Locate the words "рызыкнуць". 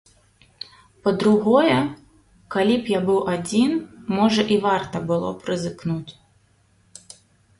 5.51-6.11